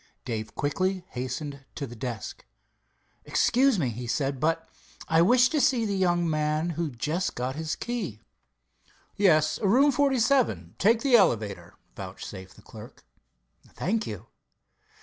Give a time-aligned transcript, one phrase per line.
[0.25, 2.43] Dave quickly hastened to the desk.
[3.23, 4.67] "Excuse me," he said, "but
[5.07, 8.23] I wish to see the young man who just got his key."
[9.15, 10.73] "Yes, room 47.
[10.79, 13.03] Take the elevator," vouchsafed the clerk.
[13.75, 14.25] "Thank you."